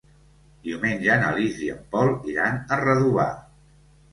[0.67, 3.29] Diumenge na Lis i en Pol iran a Redovà.